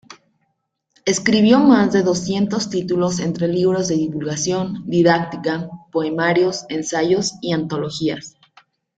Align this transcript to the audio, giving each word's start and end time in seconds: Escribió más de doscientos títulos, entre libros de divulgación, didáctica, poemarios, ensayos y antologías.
Escribió 1.05 1.59
más 1.59 1.93
de 1.93 2.01
doscientos 2.01 2.71
títulos, 2.71 3.19
entre 3.19 3.47
libros 3.47 3.87
de 3.87 3.97
divulgación, 3.97 4.83
didáctica, 4.89 5.69
poemarios, 5.91 6.65
ensayos 6.69 7.33
y 7.39 7.53
antologías. 7.53 8.33